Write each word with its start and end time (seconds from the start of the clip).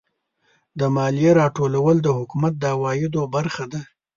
د 0.79 0.81
مالیې 0.95 1.31
راټولول 1.41 1.95
د 2.01 2.07
حکومت 2.17 2.53
د 2.59 2.63
عوایدو 2.75 3.21
برخه 3.35 3.63
ده. 3.71 3.81